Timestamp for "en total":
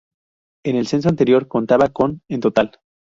2.27-2.71